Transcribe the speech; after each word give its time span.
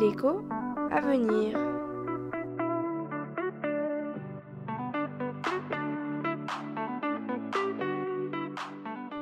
L'écho 0.00 0.42
à 0.90 1.00
venir. 1.00 1.56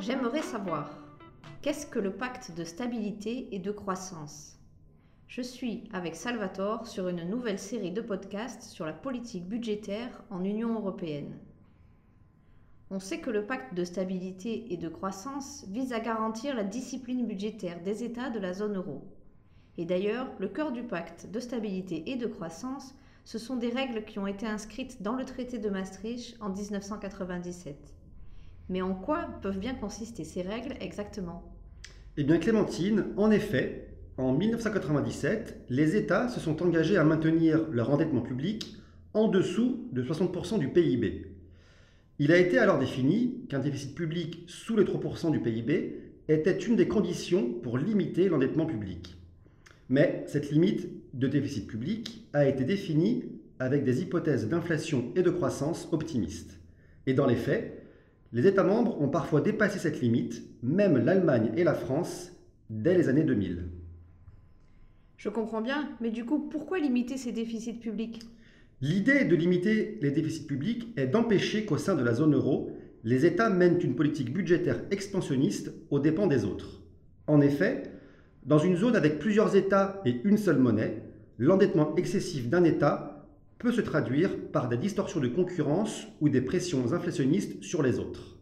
J'aimerais 0.01 0.41
savoir, 0.41 0.91
qu'est-ce 1.61 1.87
que 1.87 1.99
le 1.99 2.13
pacte 2.13 2.53
de 2.57 2.65
stabilité 2.65 3.55
et 3.55 3.59
de 3.59 3.71
croissance? 3.71 4.59
Je 5.29 5.43
suis 5.43 5.91
avec 5.93 6.15
Salvatore 6.15 6.87
sur 6.87 7.09
une 7.09 7.29
nouvelle 7.29 7.59
série 7.59 7.93
de 7.93 8.01
podcasts 8.01 8.63
sur 8.63 8.87
la 8.87 8.95
politique 8.95 9.47
budgétaire 9.47 10.23
en 10.31 10.43
Union 10.43 10.75
européenne. 10.75 11.39
On 12.89 13.01
sait 13.01 13.19
que 13.19 13.31
le 13.31 13.45
pacte 13.45 13.75
de 13.75 13.85
stabilité 13.85 14.73
et 14.73 14.77
de 14.77 14.89
croissance 14.89 15.65
vise 15.69 15.93
à 15.93 15.99
garantir 15.99 16.55
la 16.55 16.63
discipline 16.63 17.27
budgétaire 17.27 17.83
des 17.83 18.05
États 18.05 18.31
de 18.31 18.39
la 18.39 18.53
zone 18.53 18.77
euro. 18.77 19.03
Et 19.77 19.85
d'ailleurs, 19.85 20.29
le 20.39 20.49
cœur 20.49 20.71
du 20.71 20.85
pacte 20.85 21.29
de 21.31 21.41
stabilité 21.41 22.11
et 22.13 22.17
de 22.17 22.27
croissance, 22.27 22.95
ce 23.25 23.39
sont 23.39 23.57
des 23.57 23.71
règles 23.71 24.05
qui 24.05 24.21
ont 24.21 24.29
été 24.29 24.47
inscrites 24.47 25.03
dans 25.03 25.17
le 25.17 25.25
traité 25.25 25.59
de 25.59 25.69
Maastricht 25.69 26.37
en 26.41 26.51
1997. 26.51 27.77
Mais 28.69 28.83
en 28.83 28.95
quoi 28.95 29.29
peuvent 29.43 29.59
bien 29.59 29.75
consister 29.75 30.23
ces 30.23 30.43
règles 30.43 30.75
exactement? 30.81 31.43
Eh 32.17 32.23
bien 32.23 32.39
Clémentine, 32.39 33.07
en 33.17 33.33
effet, 33.33 33.89
en 34.17 34.33
1997, 34.33 35.67
les 35.69 35.97
États 35.97 36.29
se 36.29 36.39
sont 36.39 36.63
engagés 36.63 36.97
à 36.97 37.05
maintenir 37.05 37.69
leur 37.71 37.91
endettement 37.91 38.23
public 38.23 38.77
en 39.13 39.27
dessous 39.27 39.89
de 39.93 40.05
60% 40.05 40.61
du 40.61 40.69
PIB. 40.69 41.36
Il 42.19 42.33
a 42.33 42.39
été 42.39 42.59
alors 42.59 42.79
défini 42.79 43.45
qu'un 43.49 43.59
déficit 43.59 43.95
public 43.95 44.45
sous 44.47 44.75
les 44.75 44.85
3% 44.85 45.31
du 45.33 45.41
PIB 45.41 46.01
était 46.29 46.59
une 46.59 46.75
des 46.75 46.89
conditions 46.89 47.53
pour 47.63 47.77
limiter 47.77 48.29
l'endettement 48.29 48.65
public. 48.65 49.17
Mais 49.91 50.25
cette 50.27 50.51
limite 50.51 50.89
de 51.13 51.29
déficit 51.29 51.67
public 51.67 52.27
a 52.33 52.47
été 52.47 52.65
définie 52.65 53.25
avec 53.59 53.85
des 53.85 54.01
hypothèses 54.01 54.49
d'inflation 54.49 55.13
et 55.15 55.23
de 55.23 55.31
croissance 55.31 55.89
optimistes. 55.93 56.59
Et 57.07 57.13
dans 57.13 57.27
les 57.27 57.37
faits, 57.37 57.87
les 58.33 58.47
États 58.47 58.65
membres 58.65 59.01
ont 59.01 59.09
parfois 59.09 59.43
dépassé 59.43 59.79
cette 59.79 60.01
limite, 60.01 60.43
même 60.63 60.97
l'Allemagne 60.97 61.53
et 61.57 61.65
la 61.65 61.75
France, 61.75 62.33
dès 62.71 62.97
les 62.97 63.09
années 63.09 63.25
2000. 63.25 63.69
Je 65.17 65.29
comprends 65.29 65.63
bien, 65.63 65.91
mais 66.01 66.11
du 66.11 66.25
coup, 66.25 66.39
pourquoi 66.39 66.79
limiter 66.79 67.17
ces 67.17 67.33
déficits 67.33 67.75
publics? 67.75 68.23
L'idée 68.83 69.25
de 69.25 69.35
limiter 69.35 69.99
les 70.03 70.11
déficits 70.11 70.47
publics 70.47 70.93
est 70.99 71.07
d'empêcher 71.07 71.65
qu'au 71.65 71.79
sein 71.79 71.95
de 71.95 72.05
la 72.05 72.13
zone 72.13 72.35
euro, 72.35 72.71
les 73.05 73.25
États 73.25 73.49
mènent 73.49 73.81
une 73.81 73.97
politique 73.97 74.35
budgétaire 74.35 74.83
expansionniste 74.91 75.73
aux 75.89 75.99
dépens 75.99 76.27
des 76.27 76.45
autres. 76.45 76.83
En 77.27 77.41
effet, 77.41 77.85
dans 78.45 78.59
une 78.59 78.77
zone 78.77 78.95
avec 78.95 79.19
plusieurs 79.19 79.57
États 79.57 80.03
et 80.05 80.21
une 80.25 80.37
seule 80.37 80.59
monnaie, 80.59 81.03
l'endettement 81.39 81.97
excessif 81.97 82.51
d'un 82.51 82.65
État 82.65 83.27
peut 83.59 83.73
se 83.73 83.81
traduire 83.81 84.51
par 84.53 84.69
des 84.69 84.77
distorsions 84.77 85.21
de 85.21 85.29
concurrence 85.29 86.07
ou 86.21 86.29
des 86.29 86.43
pressions 86.43 86.93
inflationnistes 86.93 87.63
sur 87.63 87.83
les 87.83 87.99
autres. 87.99 88.37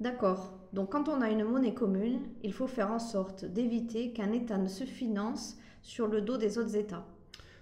D'accord. 0.00 0.58
Donc 0.72 0.90
quand 0.90 1.08
on 1.08 1.20
a 1.20 1.30
une 1.30 1.44
monnaie 1.44 1.72
commune, 1.72 2.18
il 2.42 2.52
faut 2.52 2.66
faire 2.66 2.90
en 2.90 2.98
sorte 2.98 3.44
d'éviter 3.44 4.12
qu'un 4.12 4.32
État 4.32 4.58
ne 4.58 4.66
se 4.66 4.82
finance 4.82 5.56
sur 5.82 6.08
le 6.08 6.20
dos 6.20 6.36
des 6.36 6.58
autres 6.58 6.74
États. 6.74 7.06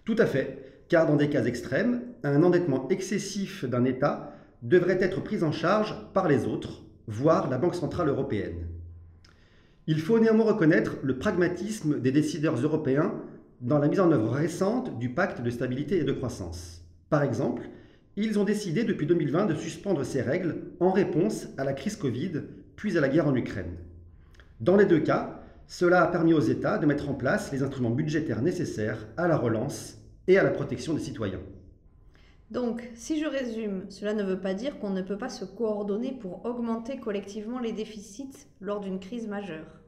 Tout 0.05 0.17
à 0.19 0.27
fait, 0.27 0.85
car 0.89 1.07
dans 1.07 1.17
des 1.17 1.29
cas 1.29 1.45
extrêmes, 1.45 2.03
un 2.25 2.43
endettement 2.43 2.89
excessif 2.89 3.65
d'un 3.65 3.85
État 3.85 4.35
devrait 4.63 4.99
être 5.01 5.23
pris 5.23 5.43
en 5.43 5.53
charge 5.53 5.95
par 6.13 6.29
les 6.29 6.45
autres, 6.45 6.83
voire 7.07 7.49
la 7.49 7.59
Banque 7.59 7.75
Centrale 7.75 8.09
Européenne. 8.09 8.67
Il 9.87 10.01
faut 10.01 10.21
néanmoins 10.21 10.47
reconnaître 10.47 10.97
le 11.03 11.19
pragmatisme 11.19 12.01
des 12.01 12.13
décideurs 12.13 12.57
européens 12.57 13.15
dans 13.61 13.79
la 13.79 13.89
mise 13.89 14.01
en 14.01 14.13
œuvre 14.13 14.31
récente 14.31 14.99
du 14.99 15.11
pacte 15.11 15.41
de 15.41 15.51
stabilité 15.51 15.99
et 15.99 16.05
de 16.05 16.13
croissance. 16.13 16.85
Par 17.11 17.23
exemple, 17.23 17.63
ils 18.17 18.39
ont 18.39 18.45
décidé 18.45 18.85
depuis 18.85 19.07
2020 19.07 19.47
de 19.47 19.55
suspendre 19.55 20.05
ces 20.05 20.21
règles 20.21 20.57
en 20.81 20.91
réponse 20.91 21.49
à 21.59 21.65
la 21.65 21.73
crise 21.73 21.97
Covid 21.97 22.43
puis 22.77 22.99
à 22.99 23.01
la 23.01 23.09
guerre 23.09 23.29
en 23.29 23.35
Ukraine. 23.35 23.77
Dans 24.61 24.77
les 24.77 24.87
deux 24.87 25.01
cas, 25.01 25.42
cela 25.73 26.03
a 26.03 26.07
permis 26.07 26.35
aux 26.35 26.41
États 26.41 26.77
de 26.77 26.85
mettre 26.85 27.09
en 27.09 27.15
place 27.15 27.51
les 27.51 27.63
instruments 27.63 27.89
budgétaires 27.89 28.43
nécessaires 28.43 29.09
à 29.17 29.27
la 29.27 29.39
relance 29.39 29.97
et 30.29 30.37
à 30.37 30.43
la 30.43 30.51
protection 30.51 30.93
des 30.93 31.01
citoyens. 31.01 31.41
Donc, 32.51 32.91
si 32.95 33.19
je 33.19 33.25
résume, 33.25 33.87
cela 33.89 34.13
ne 34.13 34.23
veut 34.23 34.39
pas 34.39 34.53
dire 34.53 34.79
qu'on 34.79 34.91
ne 34.91 35.01
peut 35.01 35.17
pas 35.17 35.31
se 35.31 35.47
coordonner 35.47 36.13
pour 36.13 36.45
augmenter 36.45 37.01
collectivement 37.01 37.59
les 37.59 37.73
déficits 37.73 38.47
lors 38.61 38.81
d'une 38.81 39.01
crise 39.01 39.27
majeure. 39.27 39.81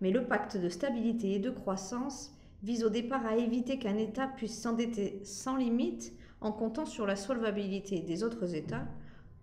Mais 0.00 0.10
le 0.10 0.24
pacte 0.24 0.56
de 0.56 0.70
stabilité 0.70 1.34
et 1.34 1.38
de 1.38 1.50
croissance 1.50 2.34
vise 2.62 2.82
au 2.82 2.88
départ 2.88 3.26
à 3.26 3.36
éviter 3.36 3.78
qu'un 3.78 3.98
État 3.98 4.26
puisse 4.26 4.58
s'endetter 4.58 5.20
sans 5.22 5.58
limite 5.58 6.14
en 6.40 6.50
comptant 6.50 6.86
sur 6.86 7.04
la 7.04 7.16
solvabilité 7.16 8.00
des 8.00 8.24
autres 8.24 8.54
États 8.54 8.88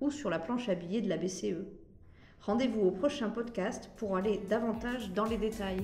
ou 0.01 0.09
sur 0.09 0.31
la 0.31 0.39
planche 0.39 0.69
à 0.69 0.73
billets 0.73 1.01
de 1.01 1.09
la 1.09 1.17
BCE. 1.17 1.67
Rendez-vous 2.41 2.81
au 2.81 2.91
prochain 2.91 3.29
podcast 3.29 3.89
pour 3.97 4.15
aller 4.15 4.39
davantage 4.49 5.11
dans 5.11 5.25
les 5.25 5.37
détails. 5.37 5.83